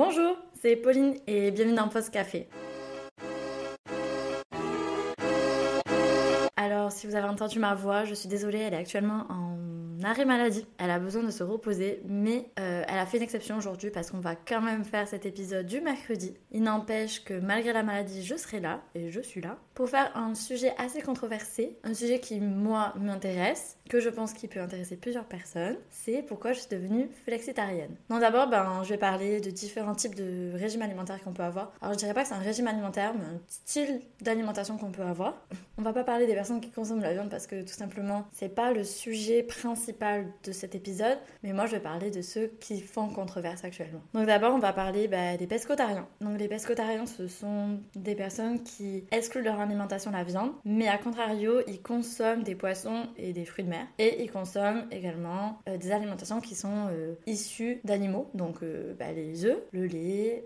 [0.00, 2.46] Bonjour, c'est Pauline et bienvenue dans Post Café.
[6.54, 9.57] Alors, si vous avez entendu ma voix, je suis désolée, elle est actuellement en
[10.04, 10.66] arrêt maladie.
[10.78, 14.10] Elle a besoin de se reposer, mais euh, elle a fait une exception aujourd'hui parce
[14.10, 16.34] qu'on va quand même faire cet épisode du mercredi.
[16.52, 20.10] Il n'empêche que malgré la maladie, je serai là, et je suis là, pour faire
[20.16, 24.96] un sujet assez controversé, un sujet qui, moi, m'intéresse, que je pense qu'il peut intéresser
[24.96, 25.76] plusieurs personnes.
[25.90, 27.96] C'est pourquoi je suis devenue flexitarienne.
[28.10, 31.72] Non, d'abord, ben, je vais parler de différents types de régimes alimentaires qu'on peut avoir.
[31.80, 35.02] Alors, je dirais pas que c'est un régime alimentaire, mais un style d'alimentation qu'on peut
[35.02, 35.46] avoir.
[35.78, 38.54] On va pas parler des personnes qui consomment la viande parce que tout simplement, c'est
[38.54, 42.80] pas le sujet principal de cet épisode, mais moi je vais parler de ceux qui
[42.80, 44.00] font controverse actuellement.
[44.14, 46.06] Donc d'abord on va parler bah, des pescotariens.
[46.20, 50.98] Donc les pescotariens ce sont des personnes qui excluent leur alimentation la viande, mais à
[50.98, 53.86] contrario ils consomment des poissons et des fruits de mer.
[53.98, 59.12] Et ils consomment également euh, des alimentations qui sont euh, issues d'animaux, donc euh, bah,
[59.12, 60.44] les œufs, le lait,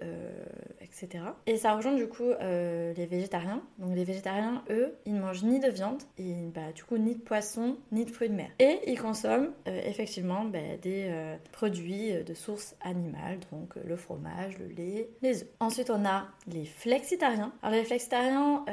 [0.81, 1.25] etc.
[1.47, 3.63] Et ça rejoint du coup les végétariens.
[3.79, 7.15] Donc les végétariens, eux, ils ne mangent ni de viande, et bah, du coup ni
[7.15, 8.51] de poisson, ni de fruits de mer.
[8.59, 13.97] Et ils consomment euh, effectivement ben, des euh, produits euh, de source animale, donc le
[13.97, 15.49] fromage, le lait, les œufs.
[15.61, 17.53] Ensuite, on a les flexitariens.
[17.63, 18.65] Alors, les flexitariens,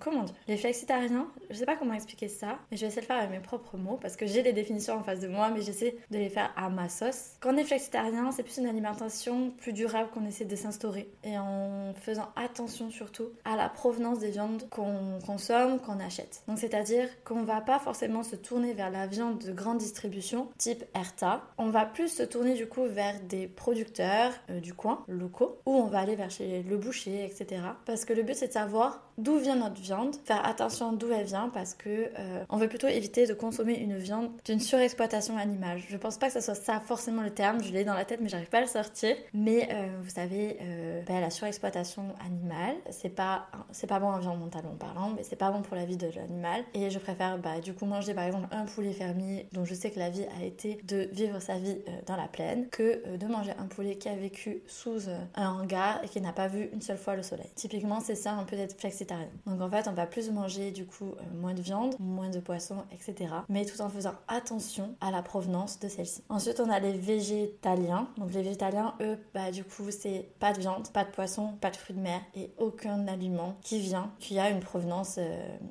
[0.00, 0.34] comment dire?
[0.48, 3.30] Les flexitariens, je sais pas comment expliquer ça, mais je vais essayer de faire avec
[3.30, 6.18] mes propres mots parce que j'ai les définitions en face de moi, mais j'essaie de
[6.18, 7.36] les faire à ma sauce.
[7.40, 11.38] Quand on est flexitarien, c'est plus une alimentation plus durable qu'on essaie de s'instaurer et
[11.38, 16.42] en faisant attention surtout à la provenance des viandes qu'on consomme, qu'on achète.
[16.48, 20.84] Donc, c'est-à-dire qu'on va pas forcément se tourner vers la viande de grande distribution, type
[20.94, 21.42] Erta.
[21.58, 25.72] On va plus se tourner du coup vers des producteurs euh, du coin, locaux, ou
[25.72, 27.62] on va aller vers chez le boucher, etc.
[27.86, 31.26] Parce que le but c'est de savoir d'où vient notre viande, faire attention d'où elle
[31.26, 35.80] vient, parce que euh, on veut plutôt éviter de consommer une viande d'une surexploitation animale.
[35.88, 38.20] Je pense pas que ce soit ça forcément le terme, je l'ai dans la tête
[38.20, 39.16] mais j'arrive pas à le sortir.
[39.32, 40.58] Mais euh, vous savez,
[41.06, 43.46] ben, la surexploitation animale, c'est pas
[43.88, 46.64] pas bon environnementalement parlant, mais c'est pas bon pour la vie de l'animal.
[46.74, 49.90] Et je préfère bah, du coup manger par exemple un poulet fermier dont je sais
[49.90, 53.16] que la vie a été de vivre sa vie euh, dans la plaine que euh,
[53.16, 56.48] de manger un poulet qui a vécu sous euh, un hangar et qui n'a pas
[56.48, 57.48] vu une seule fois le soleil.
[57.54, 59.28] Typiquement, c'est ça un peu d'être flexitarien.
[59.46, 62.76] Donc en fait, on va plus manger du coup moins de viande, moins de poisson,
[62.92, 63.34] etc.
[63.48, 66.22] Mais tout en faisant attention à la provenance de celle-ci.
[66.28, 68.08] Ensuite, on a les végétaliens.
[68.18, 71.70] Donc les végétaliens, eux, bah du coup, c'est pas de viande, pas de poisson, pas
[71.70, 75.18] de fruits de mer et aucun aliment qui vient, qui a une provenance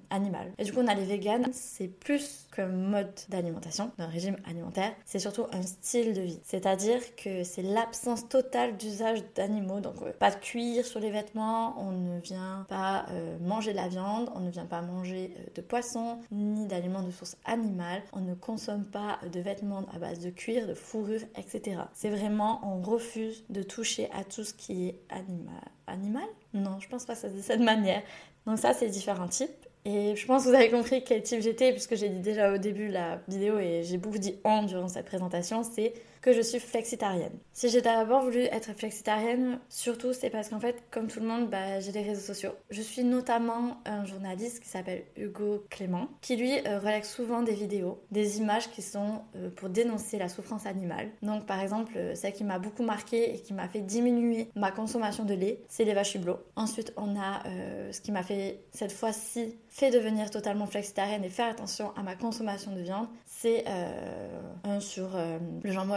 [0.09, 0.51] animale.
[0.57, 4.93] Et du coup, on a les véganes, c'est plus qu'un mode d'alimentation d'un régime alimentaire,
[5.05, 6.39] c'est surtout un style de vie.
[6.43, 9.79] C'est-à-dire que c'est l'absence totale d'usage d'animaux.
[9.79, 13.77] Donc euh, pas de cuir sur les vêtements, on ne vient pas euh, manger de
[13.77, 18.01] la viande, on ne vient pas manger euh, de poisson, ni d'aliments de source animale,
[18.13, 21.81] on ne consomme pas de vêtements à base de cuir, de fourrure, etc.
[21.93, 25.61] C'est vraiment, on refuse de toucher à tout ce qui est animal.
[25.87, 26.27] Animal?
[26.53, 28.01] Non, je pense pas que ça se dit de cette manière.
[28.45, 29.67] Donc ça, c'est différents types.
[29.85, 32.57] Et je pense que vous avez compris quel type j'étais, puisque j'ai dit déjà au
[32.57, 36.59] début la vidéo et j'ai beaucoup dit en durant cette présentation, c'est que je suis
[36.59, 37.33] flexitarienne.
[37.51, 41.49] Si j'ai d'abord voulu être flexitarienne, surtout c'est parce qu'en fait, comme tout le monde,
[41.49, 42.51] bah, j'ai les réseaux sociaux.
[42.69, 47.53] Je suis notamment un journaliste qui s'appelle Hugo Clément, qui lui euh, relègue souvent des
[47.53, 51.09] vidéos, des images qui sont euh, pour dénoncer la souffrance animale.
[51.21, 54.71] Donc par exemple, euh, celle qui m'a beaucoup marqué et qui m'a fait diminuer ma
[54.71, 56.39] consommation de lait, c'est les vaches hublots.
[56.55, 57.43] Ensuite, on a
[57.91, 62.15] ce qui m'a fait cette fois-ci fait devenir totalement flexitarienne et faire attention à ma
[62.15, 63.65] consommation de viande, c'est
[64.63, 65.09] un sur
[65.63, 65.95] le jambon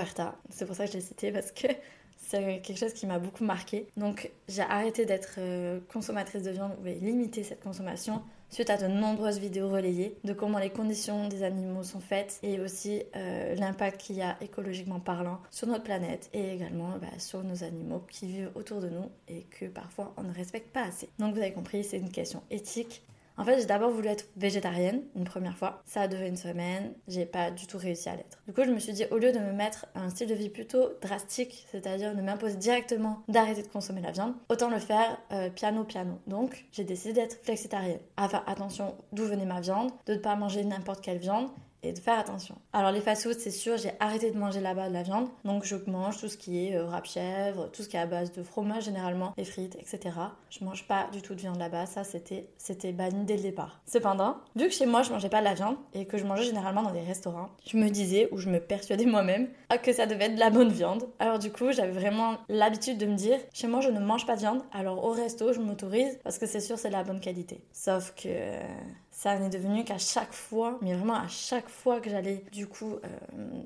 [0.48, 1.69] c'est pour ça que je l'ai cité parce que
[2.26, 3.86] c'est quelque chose qui m'a beaucoup marqué.
[3.97, 8.86] Donc j'ai arrêté d'être euh, consommatrice de viande, ou limiter cette consommation suite à de
[8.86, 14.00] nombreuses vidéos relayées de comment les conditions des animaux sont faites et aussi euh, l'impact
[14.00, 18.26] qu'il y a écologiquement parlant sur notre planète et également bah, sur nos animaux qui
[18.26, 21.09] vivent autour de nous et que parfois on ne respecte pas assez.
[21.19, 23.03] Donc vous avez compris, c'est une question éthique
[23.38, 25.82] en fait, j'ai d'abord voulu être végétarienne une première fois.
[25.84, 28.38] Ça a duré une semaine, j'ai pas du tout réussi à l'être.
[28.47, 30.48] Du coup, je me suis dit, au lieu de me mettre un style de vie
[30.48, 35.50] plutôt drastique, c'est-à-dire de m'imposer directement d'arrêter de consommer la viande, autant le faire euh,
[35.50, 36.18] piano piano.
[36.27, 38.00] Donc, j'ai décidé d'être flexitarienne.
[38.16, 41.48] À faire attention d'où venait ma viande, de ne pas manger n'importe quelle viande
[41.83, 42.57] et de faire attention.
[42.73, 45.77] Alors les fast-foods, c'est sûr, j'ai arrêté de manger là-bas de la viande, donc je
[45.87, 48.43] mange tout ce qui est euh, rap chèvre, tout ce qui est à base de
[48.43, 50.17] fromage généralement, les frites, etc.
[50.51, 53.81] Je mange pas du tout de viande là-bas, ça c'était c'était banni dès le départ.
[53.87, 56.45] Cependant, vu que chez moi je mangeais pas de la viande et que je mangeais
[56.45, 59.49] généralement dans des restaurants, je me disais ou je me persuadais moi-même
[59.83, 61.05] que ça devait être de la bonne viande.
[61.19, 64.34] Alors du coup, j'avais vraiment l'habitude de me dire, chez moi je ne mange pas
[64.34, 67.21] de viande, alors au resto je m'autorise parce que c'est sûr c'est de la bonne
[67.21, 67.63] qualité.
[67.73, 68.28] Sauf que
[69.16, 72.66] ça en est devenu qu'à chaque fois, mais vraiment à chaque fois que j'allais du
[72.66, 73.09] coup euh,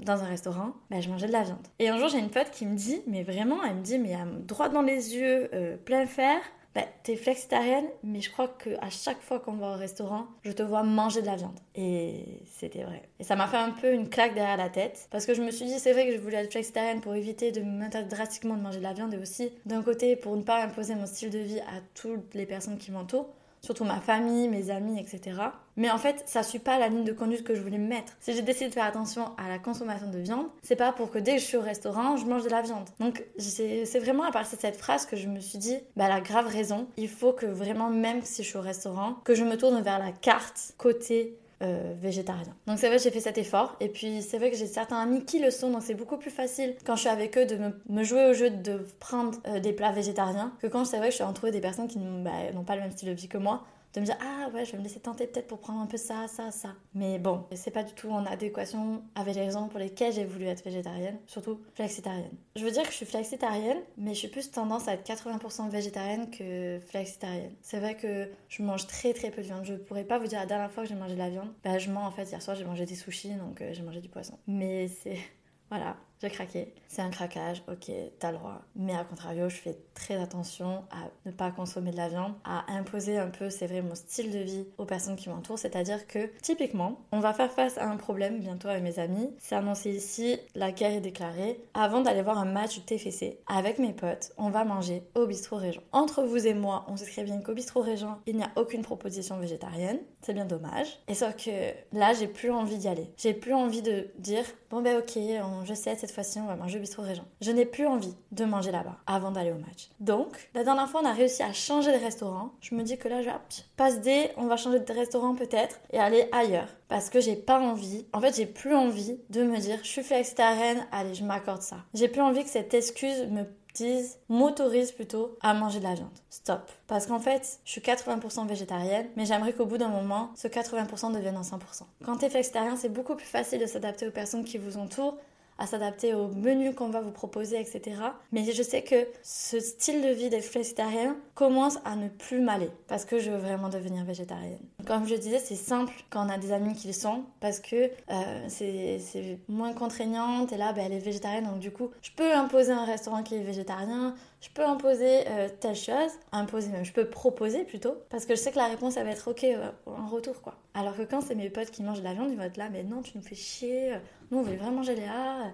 [0.03, 1.67] dans un restaurant, bah, je mangeais de la viande.
[1.81, 4.17] Et un jour j'ai une pote qui me dit, mais vraiment, elle me dit, mais
[4.47, 6.39] droit dans les yeux, euh, plein fer,
[6.73, 10.63] bah, t'es flexitarienne, mais je crois qu'à chaque fois qu'on va au restaurant, je te
[10.63, 11.59] vois manger de la viande.
[11.75, 13.03] Et c'était vrai.
[13.19, 15.51] Et ça m'a fait un peu une claque derrière la tête, parce que je me
[15.51, 18.63] suis dit, c'est vrai que je voulais être flexitarienne pour éviter de m'interdire drastiquement de
[18.63, 21.41] manger de la viande, et aussi, d'un côté, pour ne pas imposer mon style de
[21.41, 25.41] vie à toutes les personnes qui m'entourent surtout ma famille, mes amis, etc.
[25.77, 28.13] Mais en fait, ça suit pas la ligne de conduite que je voulais me mettre.
[28.21, 31.19] Si j'ai décidé de faire attention à la consommation de viande, c'est pas pour que
[31.19, 32.89] dès que je suis au restaurant, je mange de la viande.
[32.99, 36.21] Donc c'est vraiment à partir de cette phrase que je me suis dit, bah la
[36.21, 39.57] grave raison, il faut que vraiment, même si je suis au restaurant, que je me
[39.57, 42.55] tourne vers la carte côté euh, végétarien.
[42.67, 43.77] Donc c'est vrai j'ai fait cet effort.
[43.81, 45.71] Et puis c'est vrai que j'ai certains amis qui le sont.
[45.71, 47.59] Donc c'est beaucoup plus facile quand je suis avec eux de
[47.89, 51.13] me, jouer au jeu de prendre euh, des plats végétariens que quand c'est vrai que
[51.13, 53.37] je suis entourée des personnes qui bah, n'ont pas le même style de vie que
[53.39, 53.63] moi
[53.95, 55.97] de me dire ah ouais je vais me laisser tenter peut-être pour prendre un peu
[55.97, 56.75] ça ça ça.
[56.95, 60.47] Mais bon c'est pas du tout en adéquation avec les raisons pour lesquelles j'ai voulu
[60.47, 62.31] être végétarienne surtout flexitarienne.
[62.57, 65.71] Je veux dire que je suis flexitarienne mais je suis plus tendance à être 80%
[65.71, 67.53] végétarienne que flexitarienne.
[67.63, 69.65] C'est vrai que je mange très très peu de viande.
[69.65, 71.53] Je pourrais pas vous dire la dernière fois que j'ai mangé de la viande.
[71.65, 72.31] Bah je mens en fait.
[72.31, 74.39] Hier soir j'ai mangé des sushis donc euh, j'ai mangé du poisson.
[74.47, 75.19] Mais c'est
[75.71, 76.75] voilà j'ai craqué.
[76.89, 78.61] C'est un craquage, ok, t'as le droit.
[78.77, 82.65] Mais à contrario, je fais très attention à ne pas consommer de la viande, à
[82.73, 85.59] imposer un peu, c'est vrai, mon style de vie aux personnes qui m'entourent.
[85.59, 89.31] C'est-à-dire que, typiquement, on va faire face à un problème bientôt avec mes amis.
[89.39, 91.61] C'est annoncé ici, la guerre est déclarée.
[91.75, 95.83] Avant d'aller voir un match TFC, avec mes potes, on va manger au bistrot Régent.
[95.93, 98.83] Entre vous et moi, on sait très bien qu'au bistrot Régent, il n'y a aucune
[98.83, 100.01] proposition végétarienne.
[100.23, 100.99] C'est bien dommage.
[101.09, 101.51] Et sauf que
[101.93, 103.11] là, j'ai plus envie d'y aller.
[103.17, 105.19] J'ai plus envie de dire, bon ben ok,
[105.65, 107.25] je sais, c'est cette fois-ci, on va manger au bistrot Régent.
[107.41, 109.91] Je n'ai plus envie de manger là-bas avant d'aller au match.
[110.01, 112.51] Donc, la dernière fois, on a réussi à changer de restaurant.
[112.61, 113.31] Je me dis que là, je
[113.77, 116.67] passe D, on va changer de restaurant peut-être et aller ailleurs.
[116.89, 120.03] Parce que j'ai pas envie, en fait, j'ai plus envie de me dire, je suis
[120.03, 121.77] flexitarienne, allez, je m'accorde ça.
[121.95, 126.09] J'ai plus envie que cette excuse me dise, m'autorise plutôt à manger de la viande.
[126.29, 126.71] Stop.
[126.87, 131.15] Parce qu'en fait, je suis 80% végétarienne, mais j'aimerais qu'au bout d'un moment, ce 80%
[131.15, 131.59] devienne un 100%.
[132.05, 135.17] Quand t'es flexitarien, c'est beaucoup plus facile de s'adapter aux personnes qui vous entourent
[135.61, 138.01] à s'adapter au menu qu'on va vous proposer, etc.
[138.33, 142.69] Mais je sais que ce style de vie d'être flexitarien commence à ne plus m'aller
[142.87, 144.61] parce que je veux vraiment devenir végétarienne.
[144.87, 147.91] Comme je disais, c'est simple quand on a des amis qui le sont parce que
[148.11, 150.47] euh, c'est moins contraignant.
[150.49, 153.37] Et là, ben, elle est végétarienne, donc du coup, je peux imposer un restaurant qui
[153.37, 158.27] est végétarien, je peux imposer euh, telle chose, imposer même, je peux proposer plutôt, parce
[158.27, 160.57] que je sais que la réponse, elle va être ok euh, en retour, quoi.
[160.75, 162.69] Alors que quand c'est mes potes qui mangent de la viande, ils vont être là,
[162.71, 163.95] mais non, tu nous fais chier,
[164.31, 165.53] nous on veut vraiment Léa.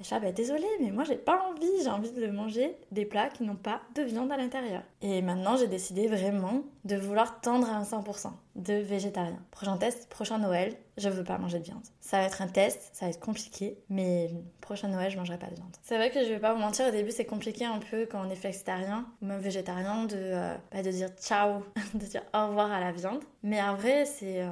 [0.00, 3.04] Et je ah, bah, désolée, mais moi j'ai pas envie, j'ai envie de manger des
[3.04, 4.82] plats qui n'ont pas de viande à l'intérieur.
[5.02, 9.38] Et maintenant j'ai décidé vraiment de vouloir tendre à un 100% de végétarien.
[9.50, 11.82] Prochain test, prochain Noël, je veux pas manger de viande.
[12.00, 15.46] Ça va être un test, ça va être compliqué, mais prochain Noël, je mangerai pas
[15.46, 15.76] de viande.
[15.82, 18.20] C'est vrai que je vais pas vous mentir, au début, c'est compliqué un peu quand
[18.26, 21.62] on est flexitarien ou même végétarien de, euh, bah, de dire ciao,
[21.94, 23.22] de dire au revoir à la viande.
[23.42, 24.48] Mais en vrai, c'est euh,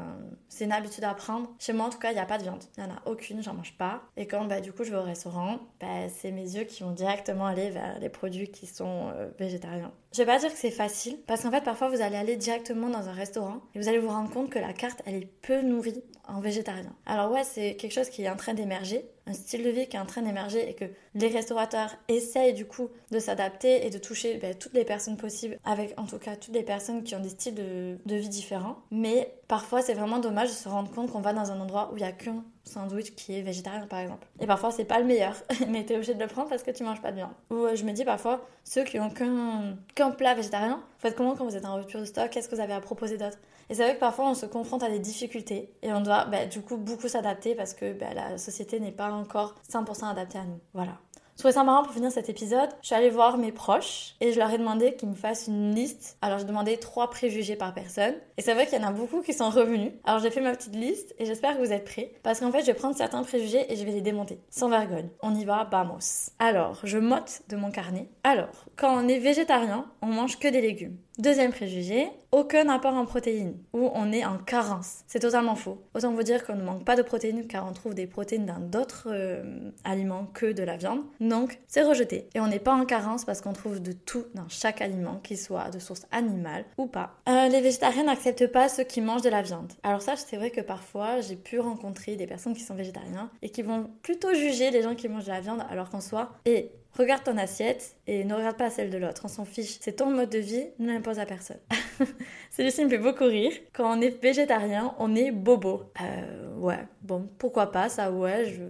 [0.60, 1.50] une habitude à prendre.
[1.58, 2.62] Chez moi, en tout cas, il n'y a pas de viande.
[2.76, 4.02] Il n'y en a aucune, j'en mange pas.
[4.16, 6.92] Et quand bah, du coup je vais au restaurant, bah, c'est mes yeux qui vont
[6.92, 9.92] directement aller vers les produits qui sont euh, végétariens.
[10.16, 12.88] Je vais pas dire que c'est facile, parce qu'en fait, parfois, vous allez aller directement
[12.88, 15.60] dans un restaurant et vous allez vous rendre compte que la carte, elle est peu
[15.60, 16.96] nourrie en végétarien.
[17.04, 19.96] Alors ouais, c'est quelque chose qui est en train d'émerger, un style de vie qui
[19.96, 20.84] est en train d'émerger et que
[21.14, 25.58] les restaurateurs essayent du coup de s'adapter et de toucher ben, toutes les personnes possibles,
[25.64, 28.76] avec en tout cas toutes les personnes qui ont des styles de, vie différents.
[28.90, 31.96] Mais parfois, c'est vraiment dommage de se rendre compte qu'on va dans un endroit où
[31.96, 34.26] il n'y a qu'un sandwich qui est végétarien par exemple.
[34.40, 35.34] Et parfois c'est pas le meilleur,
[35.68, 37.32] mais t'es obligé de le prendre parce que tu manges pas de viande.
[37.50, 41.44] Ou euh, je me dis parfois, ceux qui ont qu'un plat végétarien, faites comment quand
[41.44, 42.30] vous êtes en rupture de stock?
[42.30, 43.38] Qu'est-ce que vous avez à proposer d'autre?
[43.68, 46.46] Et c'est vrai que parfois on se confronte à des difficultés et on doit bah,
[46.46, 50.44] du coup beaucoup s'adapter parce que bah, la société n'est pas encore 100% adaptée à
[50.44, 50.60] nous.
[50.74, 50.98] Voilà.
[51.36, 52.70] Je trouvais ça marrant pour finir cet épisode.
[52.80, 55.74] Je suis allée voir mes proches et je leur ai demandé qu'ils me fassent une
[55.74, 56.16] liste.
[56.22, 58.14] Alors j'ai demandé trois préjugés par personne.
[58.38, 59.92] Et c'est vrai qu'il y en a beaucoup qui sont revenus.
[60.04, 62.14] Alors j'ai fait ma petite liste et j'espère que vous êtes prêts.
[62.22, 64.40] Parce qu'en fait, je vais prendre certains préjugés et je vais les démonter.
[64.48, 65.10] Sans vergogne.
[65.20, 66.30] On y va, vamos.
[66.38, 68.08] Alors, je motte de mon carnet.
[68.24, 70.96] Alors, quand on est végétarien, on mange que des légumes.
[71.18, 74.98] Deuxième préjugé, aucun apport en protéines, ou on est en carence.
[75.06, 75.82] C'est totalement faux.
[75.94, 78.58] Autant vous dire qu'on ne manque pas de protéines car on trouve des protéines dans
[78.58, 81.00] d'autres euh, aliments que de la viande.
[81.20, 82.28] Donc c'est rejeté.
[82.34, 85.38] Et on n'est pas en carence parce qu'on trouve de tout dans chaque aliment, qu'il
[85.38, 87.14] soit de source animale ou pas.
[87.30, 89.72] Euh, les végétariens n'acceptent pas ceux qui mangent de la viande.
[89.84, 93.48] Alors ça, c'est vrai que parfois j'ai pu rencontrer des personnes qui sont végétariens et
[93.48, 96.72] qui vont plutôt juger les gens qui mangent de la viande alors qu'en soi, et
[96.98, 99.76] Regarde ton assiette et ne regarde pas celle de l'autre, on s'en fiche.
[99.80, 101.58] C'est ton mode de vie, ne l'impose à personne.
[102.50, 103.52] Celui-ci me fait beaucoup rire.
[103.74, 105.92] Quand on est végétarien, on est bobo.
[106.00, 108.62] Euh, ouais, bon, pourquoi pas, ça, ouais, je,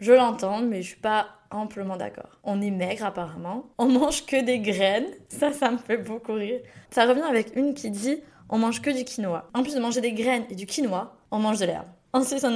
[0.00, 2.38] je l'entends, mais je suis pas amplement d'accord.
[2.44, 3.70] On est maigre apparemment.
[3.78, 5.06] On mange que des graines.
[5.28, 6.60] Ça, ça me fait beaucoup rire.
[6.90, 9.48] Ça revient avec une qui dit on mange que du quinoa.
[9.54, 11.88] En plus de manger des graines et du quinoa, on mange de l'herbe.
[12.16, 12.46] Ensuite,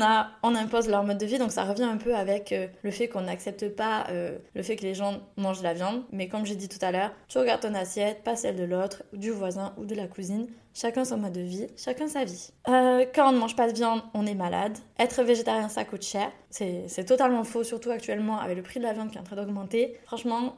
[0.42, 3.08] on, impose leur mode de vie, donc ça revient un peu avec euh, le fait
[3.08, 6.02] qu'on n'accepte pas euh, le fait que les gens mangent de la viande.
[6.12, 9.02] Mais comme j'ai dit tout à l'heure, tu regardes ton assiette, pas celle de l'autre,
[9.12, 10.46] du voisin ou de la cousine.
[10.72, 12.52] Chacun son mode de vie, chacun sa vie.
[12.68, 14.78] Euh, quand on ne mange pas de viande, on est malade.
[14.98, 16.32] Être végétarien, ça coûte cher.
[16.48, 19.36] C'est totalement faux, surtout actuellement avec le prix de la viande qui est en train
[19.36, 19.98] d'augmenter.
[20.06, 20.56] Franchement,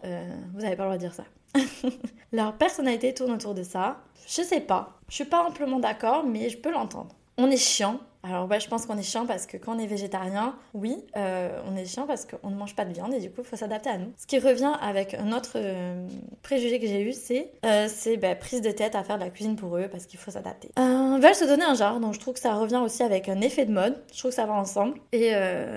[0.54, 1.24] vous n'avez pas le droit de dire ça.
[2.32, 3.96] leur personnalité tourne autour de ça.
[4.28, 5.00] Je sais pas.
[5.08, 7.16] Je suis pas amplement d'accord, mais je peux l'entendre.
[7.36, 9.86] On est chiant, alors ouais, je pense qu'on est chiant parce que quand on est
[9.86, 13.30] végétarien, oui, euh, on est chiant parce qu'on ne mange pas de viande et du
[13.30, 14.12] coup, il faut s'adapter à nous.
[14.16, 16.06] Ce qui revient avec un autre euh,
[16.42, 17.88] préjugé que j'ai eu, c'est euh,
[18.20, 20.70] bah, prise de tête à faire de la cuisine pour eux parce qu'il faut s'adapter.
[20.78, 23.40] Euh, veulent se donner un genre, donc je trouve que ça revient aussi avec un
[23.40, 24.00] effet de mode.
[24.12, 25.32] Je trouve que ça va ensemble et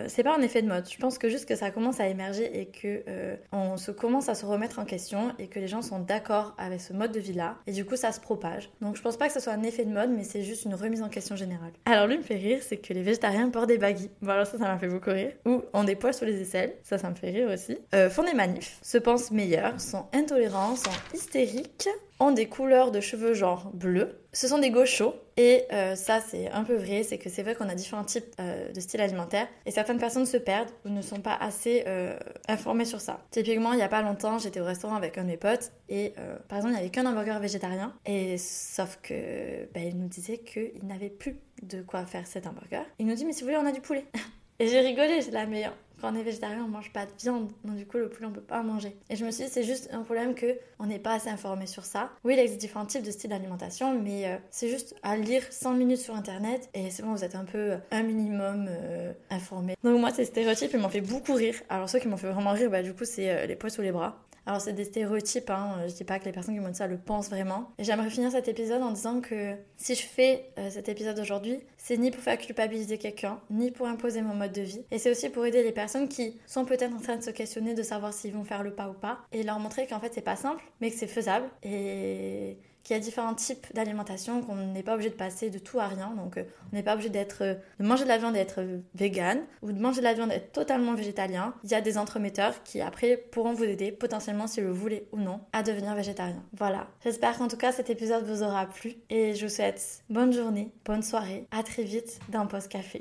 [0.07, 0.87] c'est pas un effet de mode.
[0.89, 3.03] Je pense que juste que ça commence à émerger et que
[3.51, 6.81] on se commence à se remettre en question et que les gens sont d'accord avec
[6.81, 8.69] ce mode de vie là et du coup, ça se propage.
[8.81, 10.75] Donc je pense pas que ce soit un effet de mode, mais c'est juste une
[10.75, 11.71] remise en question générale.
[11.85, 14.12] Alors lui me fait rire, c'est que les végétariens portent des baguilles.
[14.22, 15.32] Voilà, ça, ça m'a fait beaucoup rire.
[15.46, 16.75] Ou ont des poils sur les aisselles.
[16.84, 17.77] Ça, ça me fait rire aussi.
[17.94, 21.89] Euh, font des manifs, se pensent meilleurs, sont intolérants, sont hystériques,
[22.20, 24.20] ont des couleurs de cheveux genre bleu.
[24.36, 25.15] Ce sont des gauchos.
[25.38, 28.25] Et euh, ça, c'est un peu vrai, c'est que c'est vrai qu'on a différents types
[28.42, 29.48] euh, de styles alimentaires.
[29.65, 32.18] Et certaines personnes se perdent ou ne sont pas assez euh,
[32.50, 33.22] informées sur ça.
[33.32, 35.72] Typiquement, il n'y a pas longtemps, j'étais au restaurant avec un de mes potes.
[35.88, 36.13] Et
[36.50, 37.94] par exemple, il n'y avait qu'un hamburger végétarien.
[38.06, 42.86] Et sauf que ben, il nous disait qu'il n'avait plus de quoi faire cet hamburger.
[43.00, 44.06] Il nous dit, mais si vous voulez, on a du poulet.
[44.60, 45.75] et j'ai rigolé, j'ai la meilleure
[46.12, 48.41] on est végétarien, on mange pas de viande, donc du coup le poulet on peut
[48.41, 48.95] pas manger.
[49.09, 51.67] Et je me suis dit c'est juste un problème que on n'est pas assez informé
[51.67, 52.12] sur ça.
[52.24, 55.74] Oui, il existe différents types de styles d'alimentation, mais euh, c'est juste à lire 100
[55.74, 59.75] minutes sur internet et c'est bon, vous êtes un peu euh, un minimum euh, informé.
[59.83, 61.55] Donc moi ces stéréotypes ils m'ont fait beaucoup rire.
[61.69, 63.91] Alors ceux qui m'ont fait vraiment rire, bah du coup c'est les poils sous les
[63.91, 64.25] bras.
[64.45, 65.77] Alors c'est des stéréotypes, hein.
[65.87, 67.71] je dis pas que les personnes qui m'ont dit ça le pensent vraiment.
[67.79, 71.59] Et j'aimerais finir cet épisode en disant que si je fais euh, cet épisode aujourd'hui,
[71.77, 74.85] c'est ni pour faire culpabiliser quelqu'un, ni pour imposer mon mode de vie.
[74.91, 77.73] Et c'est aussi pour aider les personnes qui sont peut-être en train de se questionner
[77.73, 80.21] de savoir s'ils vont faire le pas ou pas, et leur montrer qu'en fait c'est
[80.21, 81.47] pas simple, mais que c'est faisable.
[81.63, 85.80] Et qu'il y a différents types d'alimentation, qu'on n'est pas obligé de passer de tout
[85.80, 86.13] à rien.
[86.15, 88.62] Donc, euh, on n'est pas obligé d'être, euh, de manger de la viande et d'être
[88.94, 91.56] vegan, ou de manger de la viande et être totalement végétalien.
[91.63, 95.08] Il y a des entremetteurs qui, après, pourront vous aider, potentiellement, si vous le voulez
[95.12, 96.44] ou non, à devenir végétarien.
[96.54, 96.88] Voilà.
[97.04, 98.94] J'espère qu'en tout cas, cet épisode vous aura plu.
[99.10, 101.48] Et je vous souhaite bonne journée, bonne soirée.
[101.51, 102.94] À très vite dans Post Café.